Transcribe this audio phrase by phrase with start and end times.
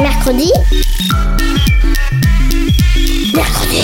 [0.00, 0.50] Mercredi
[3.34, 3.82] Mercredi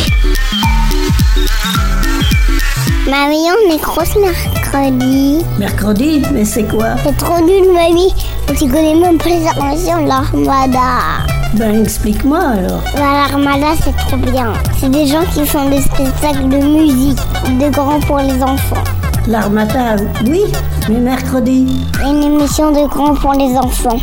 [3.08, 5.44] Mamie, on est grosse mercredi.
[5.58, 8.14] Mercredi Mais c'est quoi C'est trop nul, mamie.
[8.48, 11.24] Tu connais même pas les inventions de l'armada.
[11.54, 12.82] Ben explique-moi alors.
[12.94, 14.52] Bah, L'armada, c'est trop bien.
[14.78, 17.18] C'est des gens qui font des spectacles de musique,
[17.58, 18.84] de grands pour les enfants.
[19.26, 20.42] L'armada, oui,
[20.88, 21.86] mais mercredi.
[22.04, 23.98] Une émission de grands pour les enfants.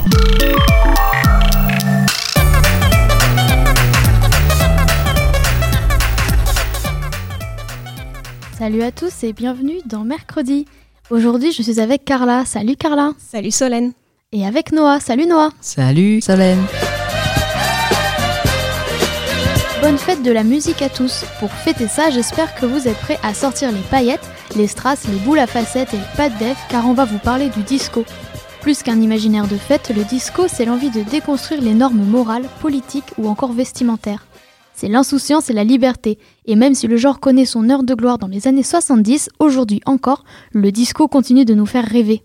[8.60, 10.66] Salut à tous et bienvenue dans Mercredi.
[11.10, 12.44] Aujourd'hui, je suis avec Carla.
[12.44, 13.14] Salut Carla.
[13.18, 13.94] Salut Solène.
[14.34, 15.00] Et avec Noah.
[15.00, 15.52] Salut Noah.
[15.62, 16.62] Salut Solène.
[19.82, 21.24] Bonne fête de la musique à tous.
[21.40, 25.20] Pour fêter ça, j'espère que vous êtes prêts à sortir les paillettes, les strass, les
[25.20, 28.04] boules à facettes et le pas de def car on va vous parler du disco.
[28.60, 33.14] Plus qu'un imaginaire de fête, le disco, c'est l'envie de déconstruire les normes morales, politiques
[33.18, 34.26] ou encore vestimentaires.
[34.80, 36.18] C'est l'insouciance et la liberté.
[36.46, 39.82] Et même si le genre connaît son heure de gloire dans les années 70, aujourd'hui
[39.86, 42.24] encore, le disco continue de nous faire rêver.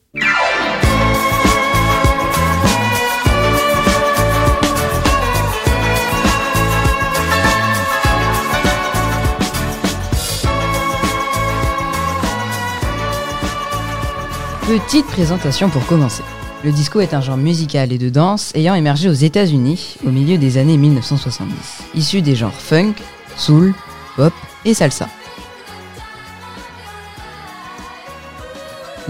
[14.69, 16.23] Petite présentation pour commencer.
[16.65, 20.39] Le disco est un genre musical et de danse ayant émergé aux États-Unis au milieu
[20.39, 21.53] des années 1970,
[21.95, 22.95] issu des genres funk,
[23.37, 23.75] soul,
[24.17, 24.33] pop
[24.65, 25.07] et salsa.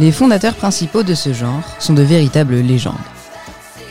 [0.01, 2.95] Les fondateurs principaux de ce genre sont de véritables légendes.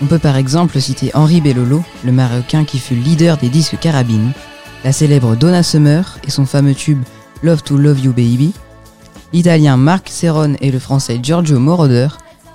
[0.02, 4.34] On peut par exemple citer Henri Bellolo, le marocain qui fut leader des disques carabines,
[4.84, 7.02] la célèbre Donna Summer et son fameux tube
[7.42, 8.52] Love to Love You Baby,
[9.32, 12.10] l'italien Marc Serron et le français Giorgio Moroder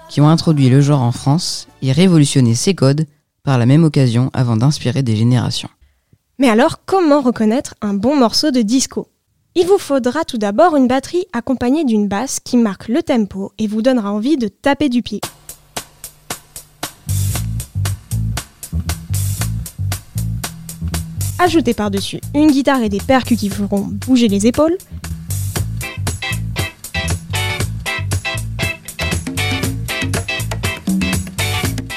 [0.08, 3.06] qui ont introduit le genre en France et révolutionné ses codes
[3.42, 5.68] par la même occasion avant d'inspirer des générations.
[6.38, 9.08] Mais alors, comment reconnaître un bon morceau de disco?
[9.54, 13.66] Il vous faudra tout d'abord une batterie accompagnée d'une basse qui marque le tempo et
[13.66, 15.20] vous donnera envie de taper du pied.
[21.40, 24.76] Ajoutez par-dessus une guitare et des percus qui feront bouger les épaules,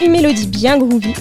[0.03, 1.13] une mélodie bien groovy.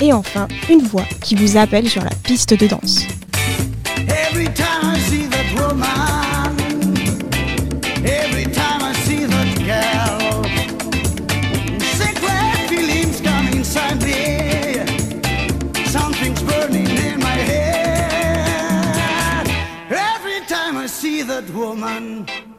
[0.00, 3.06] Et enfin, une voix qui vous appelle sur la piste de danse.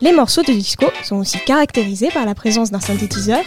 [0.03, 3.39] Les morceaux de disco sont aussi caractérisés par la présence d'un synthétiseur,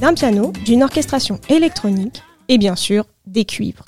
[0.00, 3.84] d'un piano, d'une orchestration électronique et bien sûr des cuivres.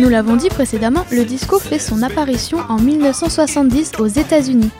[0.00, 4.70] Comme nous l'avons dit précédemment, le disco fait son apparition en 1970 aux États-Unis.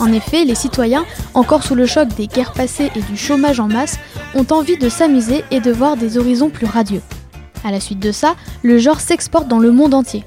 [0.00, 3.68] En effet, les citoyens, encore sous le choc des guerres passées et du chômage en
[3.68, 4.00] masse,
[4.34, 7.02] ont envie de s'amuser et de voir des horizons plus radieux.
[7.62, 8.34] À la suite de ça,
[8.64, 10.24] le genre s'exporte dans le monde entier.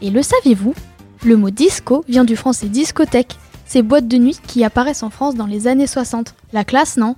[0.00, 0.76] Et le saviez-vous
[1.24, 3.36] Le mot disco vient du français discothèque,
[3.66, 6.36] ces boîtes de nuit qui apparaissent en France dans les années 60.
[6.52, 7.16] La classe, non?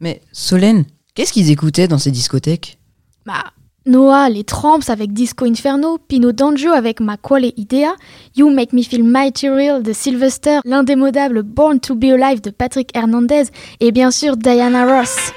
[0.00, 2.78] Mais Solène, qu'est-ce qu'ils écoutaient dans ces discothèques?
[3.26, 3.52] Bah,
[3.86, 7.94] Noah, les Tramps avec Disco Inferno, Pino D'Angio avec Ma Quale Idea,
[8.36, 12.94] You Make Me Feel Mighty Real de Sylvester, l'indémodable Born to Be Alive de Patrick
[12.94, 13.44] Hernandez
[13.80, 15.32] et bien sûr Diana Ross.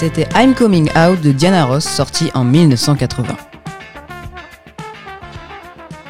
[0.00, 3.36] C'était I'm Coming Out de Diana Ross, sorti en 1980.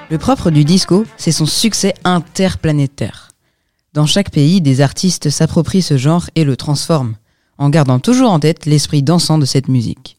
[0.09, 3.31] Le propre du disco, c'est son succès interplanétaire.
[3.93, 7.17] Dans chaque pays, des artistes s'approprient ce genre et le transforment,
[7.59, 10.19] en gardant toujours en tête l'esprit dansant de cette musique.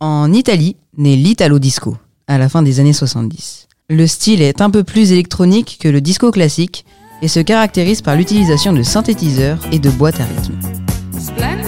[0.00, 3.68] En Italie, naît l'Italo Disco, à la fin des années 70.
[3.90, 6.86] Le style est un peu plus électronique que le disco classique
[7.20, 11.59] et se caractérise par l'utilisation de synthétiseurs et de boîtes à rythme.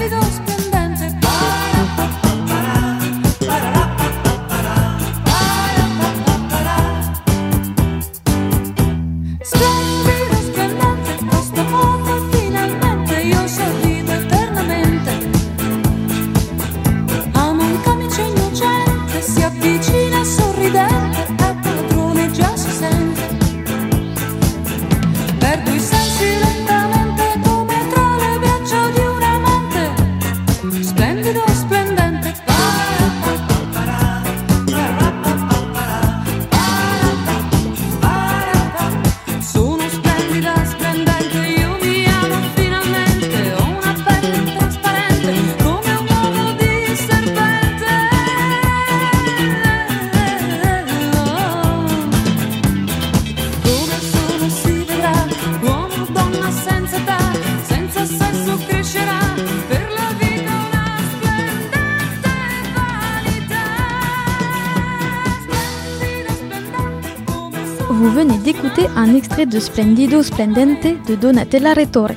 [69.53, 72.13] De Splendido Splendente de Donatella Rettore.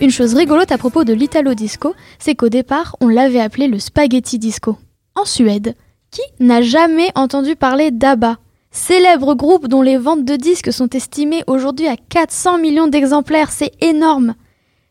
[0.00, 3.78] Une chose rigolote à propos de l'Italo Disco, c'est qu'au départ, on l'avait appelé le
[3.78, 4.78] Spaghetti Disco.
[5.14, 5.74] En Suède,
[6.10, 8.38] qui n'a jamais entendu parler d'ABBA
[8.70, 13.72] Célèbre groupe dont les ventes de disques sont estimées aujourd'hui à 400 millions d'exemplaires, c'est
[13.82, 14.34] énorme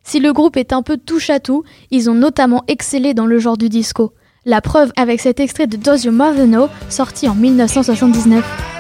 [0.04, 3.40] Si le groupe est un peu touche à tout, ils ont notamment excellé dans le
[3.40, 4.14] genre du disco.
[4.46, 8.73] La preuve avec cet extrait de Does Your Mother Know, sorti en 1979.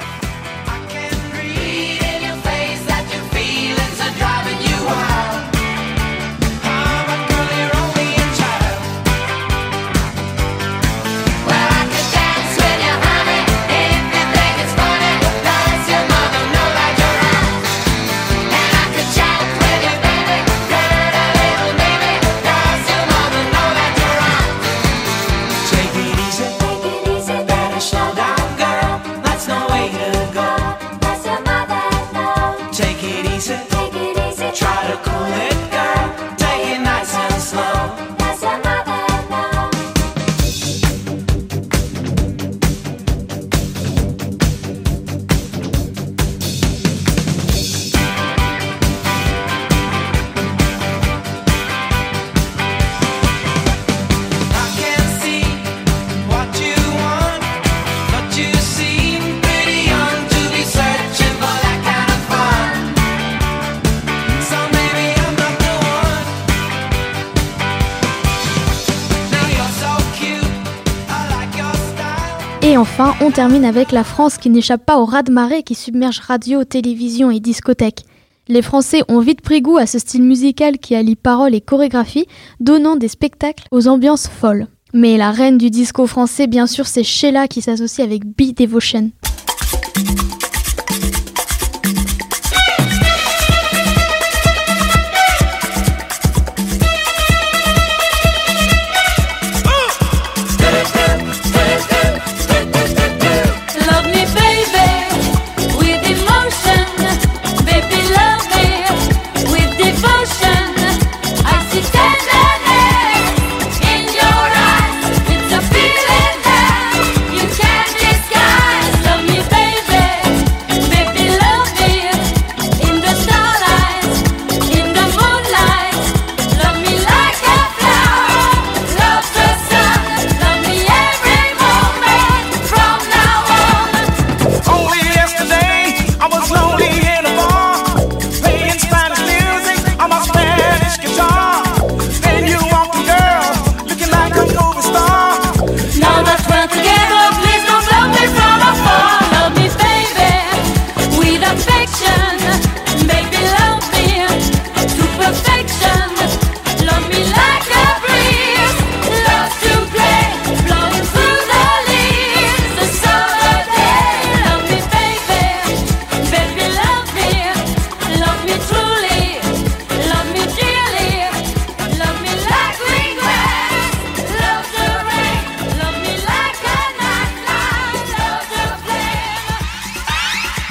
[73.24, 77.40] On termine avec la France qui n'échappe pas au raz-de-marée qui submerge radio, télévision et
[77.40, 78.04] discothèque.
[78.50, 82.28] Les Français ont vite pris goût à ce style musical qui allie paroles et chorégraphie,
[82.60, 84.68] donnant des spectacles aux ambiances folles.
[84.94, 89.12] Mais la reine du disco français, bien sûr, c'est Sheila qui s'associe avec Be Devotion.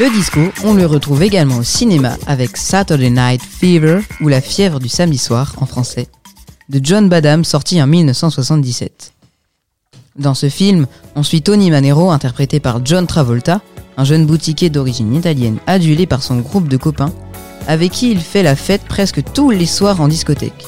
[0.03, 4.81] Le disco, on le retrouve également au cinéma avec Saturday Night Fever ou La fièvre
[4.81, 6.09] du samedi soir en français,
[6.69, 9.13] de John Badham sorti en 1977.
[10.17, 13.61] Dans ce film, on suit Tony Manero interprété par John Travolta,
[13.97, 17.13] un jeune boutiquier d'origine italienne adulé par son groupe de copains,
[17.69, 20.67] avec qui il fait la fête presque tous les soirs en discothèque.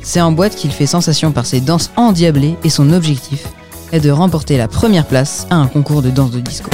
[0.00, 3.48] C'est en boîte qu'il fait sensation par ses danses endiablées et son objectif
[3.90, 6.70] est de remporter la première place à un concours de danse de disco.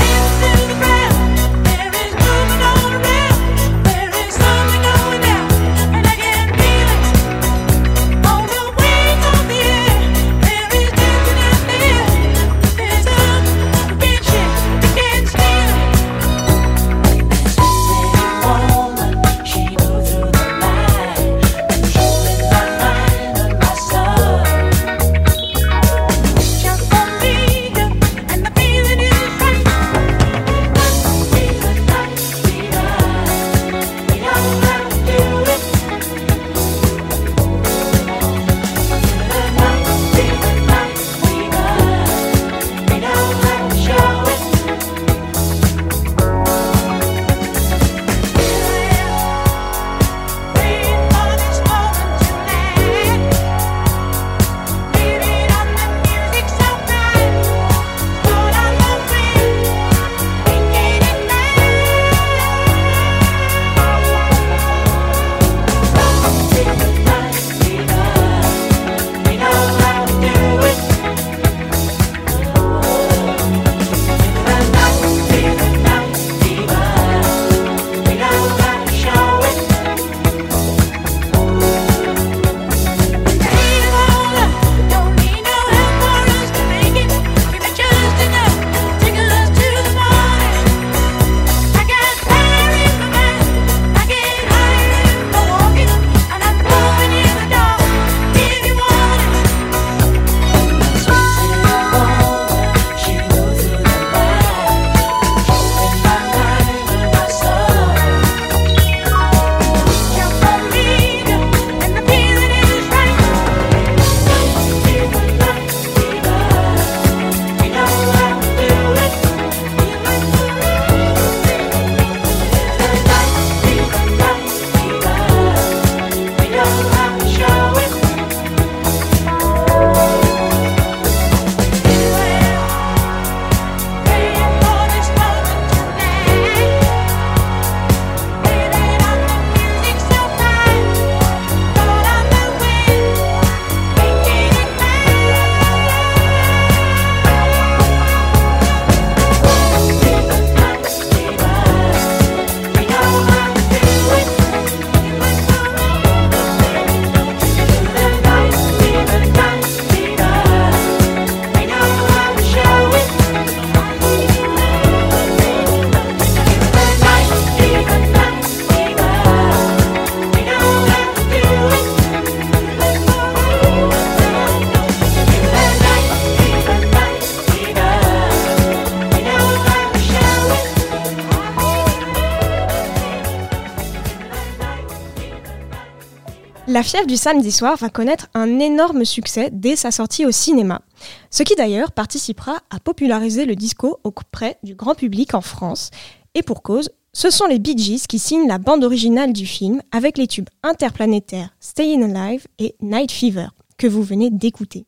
[186.76, 190.82] La fièvre du samedi soir va connaître un énorme succès dès sa sortie au cinéma,
[191.30, 195.90] ce qui d'ailleurs participera à populariser le disco auprès du grand public en France.
[196.34, 199.80] Et pour cause, ce sont les Bee Gees qui signent la bande originale du film
[199.90, 204.84] avec les tubes interplanétaires Stayin' Alive et Night Fever, que vous venez d'écouter.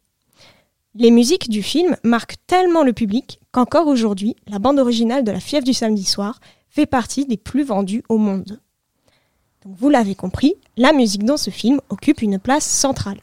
[0.94, 5.40] Les musiques du film marquent tellement le public qu'encore aujourd'hui, la bande originale de La
[5.40, 8.60] fièvre du samedi soir fait partie des plus vendues au monde.
[9.76, 13.20] Vous l'avez compris, la musique dans ce film occupe une place centrale.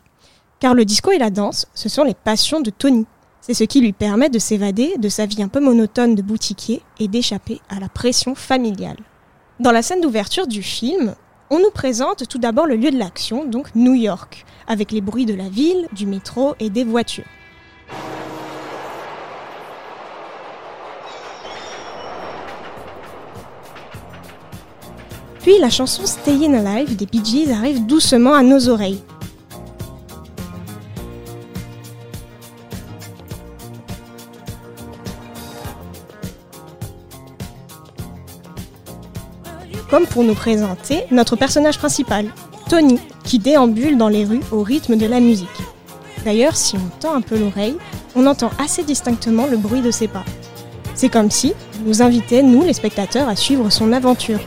[0.59, 3.07] Car le disco et la danse, ce sont les passions de Tony.
[3.41, 6.83] C'est ce qui lui permet de s'évader de sa vie un peu monotone de boutiquier
[6.99, 8.97] et d'échapper à la pression familiale.
[9.59, 11.15] Dans la scène d'ouverture du film,
[11.49, 15.25] on nous présente tout d'abord le lieu de l'action, donc New York, avec les bruits
[15.25, 17.25] de la ville, du métro et des voitures.
[25.45, 29.03] Puis la chanson Stayin' Alive des Bee Gees arrive doucement à nos oreilles.
[39.87, 42.25] Comme pour nous présenter notre personnage principal,
[42.67, 45.47] Tony, qui déambule dans les rues au rythme de la musique.
[46.25, 47.77] D'ailleurs, si on tend un peu l'oreille,
[48.15, 50.25] on entend assez distinctement le bruit de ses pas.
[50.95, 51.53] C'est comme si,
[51.85, 54.39] nous invitait, nous les spectateurs, à suivre son aventure.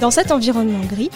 [0.00, 1.10] Dans cet environnement gris,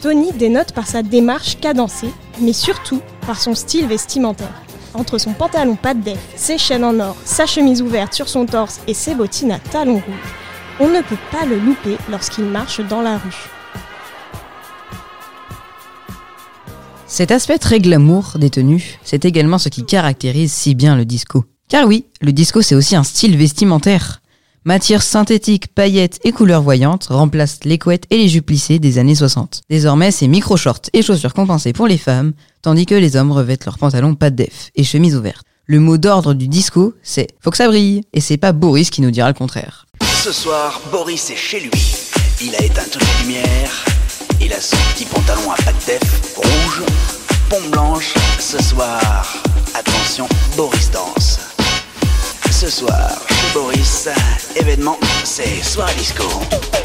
[0.00, 4.62] Tony dénote par sa démarche cadencée, mais surtout par son style vestimentaire.
[4.94, 8.80] Entre son pantalon pas de ses chaînes en or, sa chemise ouverte sur son torse
[8.86, 10.34] et ses bottines à talons rouges,
[10.78, 13.48] on ne peut pas le louper lorsqu'il marche dans la rue.
[17.08, 21.44] Cet aspect très glamour des tenues, c'est également ce qui caractérise si bien le disco.
[21.68, 24.22] Car oui, le disco c'est aussi un style vestimentaire.
[24.66, 29.14] Matières synthétiques, paillettes et couleurs voyantes remplacent les couettes et les jupes plissées des années
[29.14, 29.62] 60.
[29.70, 33.78] Désormais, c'est micro-shorts et chaussures compensées pour les femmes, tandis que les hommes revêtent leurs
[33.78, 35.46] pantalons pas de def et chemises ouvertes.
[35.64, 39.00] Le mot d'ordre du disco, c'est faut que ça brille, et c'est pas Boris qui
[39.00, 39.86] nous dira le contraire.
[40.22, 41.70] Ce soir, Boris est chez lui.
[42.42, 43.84] Il a éteint toutes les lumières.
[44.42, 46.82] Il a son petit pantalon à pattes def, rouge,
[47.48, 48.12] pompe blanche.
[48.38, 49.42] Ce soir,
[49.74, 51.49] attention, Boris danse.
[52.60, 53.18] Ce soir,
[53.54, 54.06] Boris,
[54.54, 56.24] événement, c'est soirée disco.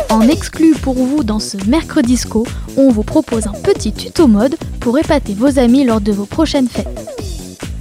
[0.10, 4.56] En exclu pour vous dans ce mercredi disco, on vous propose un petit tuto mode
[4.80, 6.88] pour épater vos amis lors de vos prochaines fêtes.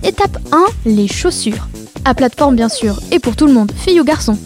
[0.02, 1.68] Étape 1, les chaussures.
[2.04, 4.38] À plateforme bien sûr, et pour tout le monde, filles ou garçons.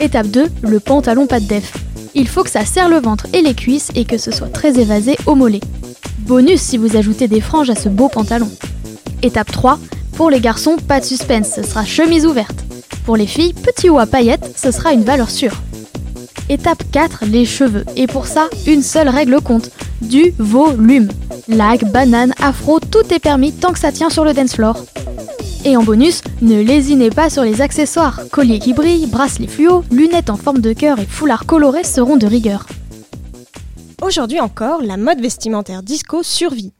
[0.00, 1.74] Étape 2, le pantalon pas de def.
[2.16, 4.80] Il faut que ça serre le ventre et les cuisses et que ce soit très
[4.80, 5.60] évasé au mollet.
[6.18, 8.50] Bonus si vous ajoutez des franges à ce beau pantalon.
[9.22, 9.78] Étape 3,
[10.16, 12.64] pour les garçons, pas de suspense, ce sera chemise ouverte.
[13.08, 15.62] Pour les filles, petit haut à paillettes, ce sera une valeur sûre.
[16.50, 17.86] Étape 4, les cheveux.
[17.96, 19.70] Et pour ça, une seule règle compte,
[20.02, 21.08] du volume.
[21.48, 24.76] Lag, banane, afro, tout est permis tant que ça tient sur le dance floor.
[25.64, 28.20] Et en bonus, ne lésinez pas sur les accessoires.
[28.30, 32.26] Collier qui brille, bracelet fluo, lunettes en forme de cœur et foulard coloré seront de
[32.26, 32.66] rigueur.
[34.02, 36.74] Aujourd'hui encore, la mode vestimentaire disco survit.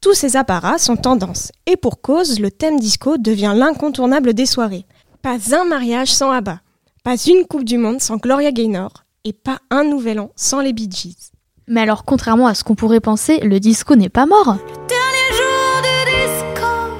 [0.00, 4.86] Tous ces apparats sont tendance, et pour cause, le thème disco devient l'incontournable des soirées.
[5.26, 6.60] Pas un mariage sans ABBA,
[7.02, 8.92] pas une Coupe du Monde sans Gloria Gaynor,
[9.24, 11.32] et pas un nouvel an sans les Bee Gees.
[11.66, 14.56] Mais alors, contrairement à ce qu'on pourrait penser, le disco n'est pas mort.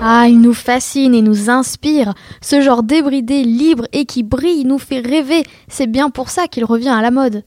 [0.00, 2.14] Ah, il nous fascine et nous inspire.
[2.42, 5.44] Ce genre débridé, libre et qui brille nous fait rêver.
[5.68, 7.44] C'est bien pour ça qu'il revient à la mode.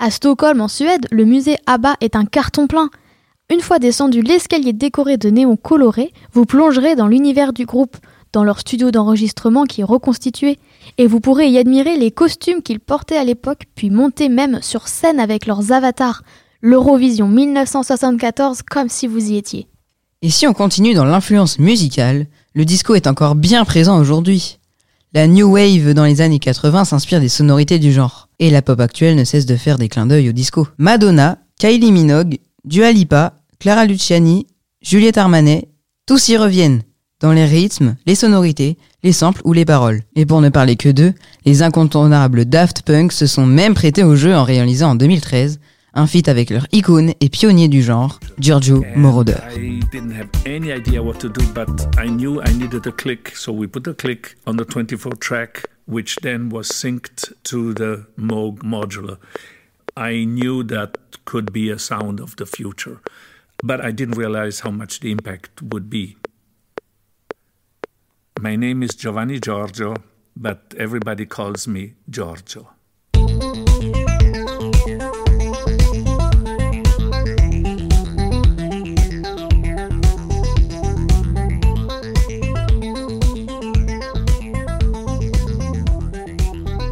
[0.00, 2.90] À Stockholm, en Suède, le musée ABBA est un carton plein.
[3.50, 7.96] Une fois descendu l'escalier décoré de néons colorés, vous plongerez dans l'univers du groupe,
[8.32, 10.58] dans leur studio d'enregistrement qui est reconstitué,
[10.96, 14.88] et vous pourrez y admirer les costumes qu'ils portaient à l'époque, puis monter même sur
[14.88, 16.22] scène avec leurs avatars.
[16.60, 19.68] L'Eurovision 1974 comme si vous y étiez.
[20.22, 24.58] Et si on continue dans l'influence musicale, le disco est encore bien présent aujourd'hui.
[25.14, 28.80] La new wave dans les années 80 s'inspire des sonorités du genre, et la pop
[28.80, 30.66] actuelle ne cesse de faire des clins d'œil au disco.
[30.76, 34.46] Madonna, Kylie Minogue, Dua Lipa, Clara Luciani,
[34.82, 35.68] Juliette Armanet,
[36.06, 36.82] tous y reviennent,
[37.20, 40.02] dans les rythmes, les sonorités, les samples ou les paroles.
[40.14, 44.16] Et pour ne parler que d'eux, les incontournables Daft Punk se sont même prêtés au
[44.16, 45.60] jeu en réalisant en 2013
[45.94, 49.38] un feat avec leur icône et pionnier du genre, Giorgio Moroder.
[49.56, 53.34] I didn't have any idea what to do, but I knew I needed a click,
[53.34, 58.06] so we put a click on the 24 track, which then was synced to the
[58.16, 59.18] Moog modular.
[59.96, 63.00] I knew that could be a sound of the future,
[63.64, 66.16] but I didn't realize how much the impact would be.
[68.40, 69.94] My name is Giovanni Giorgio,
[70.36, 72.68] but everybody calls me Giorgio.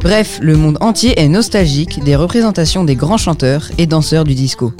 [0.01, 4.73] Bref, le monde entier est nostalgique des représentations des grands chanteurs et danseurs du disco.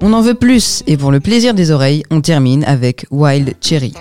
[0.00, 3.92] On en veut plus, et pour le plaisir des oreilles, on termine avec Wild Cherry.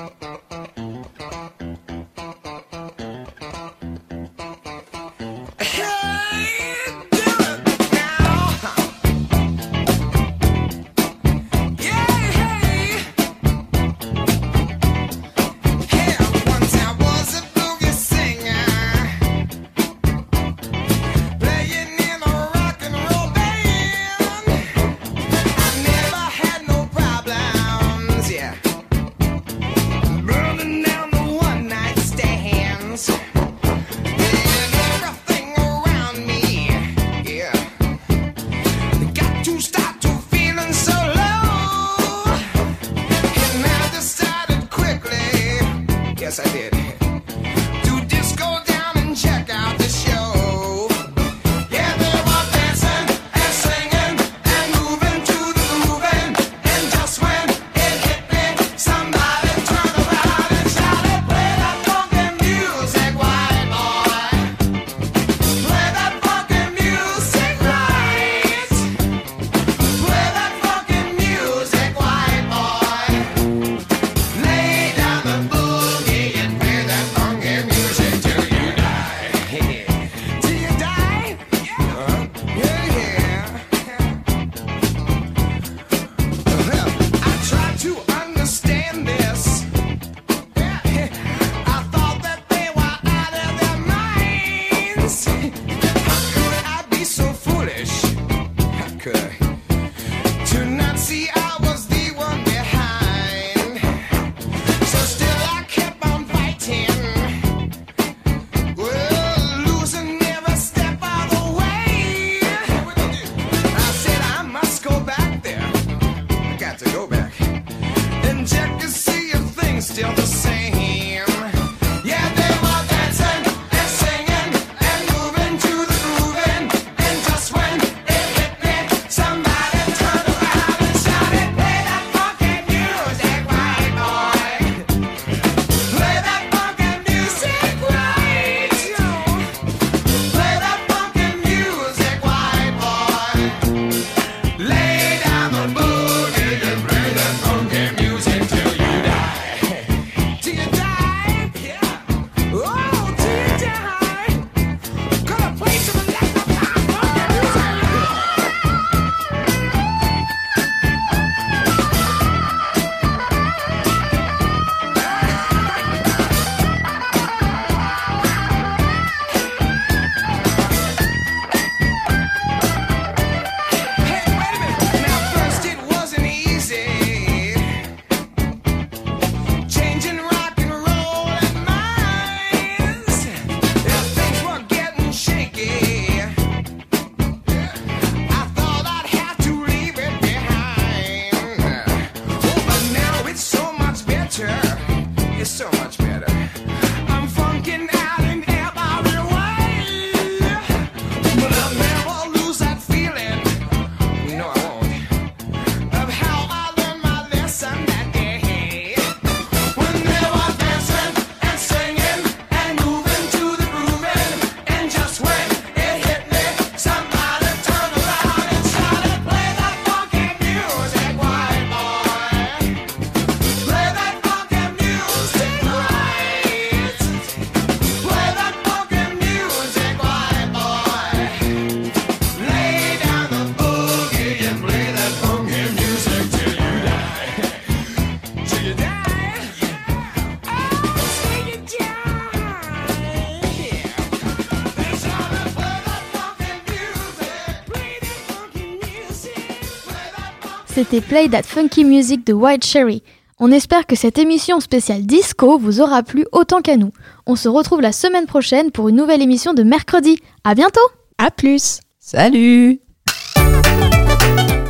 [250.75, 253.01] c'était Play That Funky Music de White Cherry.
[253.39, 256.91] On espère que cette émission spéciale disco vous aura plu autant qu'à nous.
[257.25, 260.19] On se retrouve la semaine prochaine pour une nouvelle émission de mercredi.
[260.43, 260.81] À bientôt.
[261.17, 261.79] À plus.
[262.01, 262.81] Salut.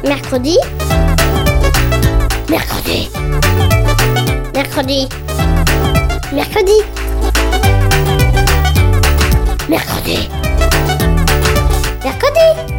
[0.03, 0.59] Mercredi?
[2.51, 3.09] Mercredi.
[4.53, 5.07] Mercredi.
[6.31, 6.81] Mercredi.
[9.67, 10.29] Mercredi.
[12.03, 12.74] Mercredi.